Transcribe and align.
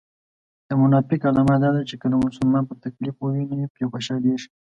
د 0.67 0.69
منافق 0.81 1.21
علامه 1.29 1.55
دا 1.63 1.69
ده 1.75 1.81
چې 1.89 1.95
کله 2.01 2.15
مسلمان 2.25 2.63
په 2.67 2.75
تکليف 2.85 3.15
و 3.19 3.23
ويني 3.31 3.67
پرې 3.73 3.85
خوشحاليږي 3.91 4.49